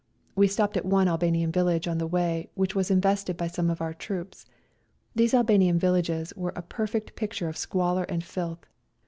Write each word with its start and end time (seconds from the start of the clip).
We 0.35 0.47
stopped 0.47 0.77
at 0.77 0.83
one 0.83 1.07
Albanian 1.07 1.51
village, 1.51 1.87
on 1.87 1.99
the 1.99 2.07
way 2.07 2.49
which 2.55 2.73
was 2.73 2.89
invested 2.89 3.37
by 3.37 3.45
some 3.45 3.69
of 3.69 3.83
our 3.83 3.93
troops. 3.93 4.47
These 5.13 5.35
Albanian 5.35 5.77
vil 5.77 5.93
lages 5.93 6.35
were 6.35 6.53
a 6.55 6.63
perfect 6.63 7.15
picture 7.15 7.47
of 7.47 7.55
squalor 7.55 8.05
and 8.05 8.23
filth. 8.23 8.65